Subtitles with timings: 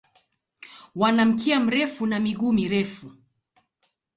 [0.95, 3.11] Wana mkia mrefu na miguu mirefu.